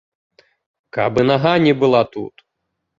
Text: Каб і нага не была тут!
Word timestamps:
Каб 0.97 1.21
і 1.25 1.27
нага 1.33 1.55
не 1.67 1.73
была 1.85 2.05
тут! 2.13 2.35